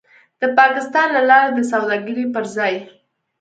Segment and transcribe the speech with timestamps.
[0.41, 2.73] د پاکستان له لارې د سوداګرۍ پر ځای